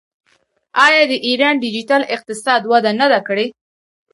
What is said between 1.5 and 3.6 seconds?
ډیجیټل اقتصاد وده نه ده کړې؟